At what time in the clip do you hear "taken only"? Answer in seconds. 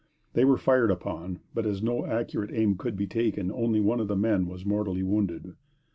3.05-3.79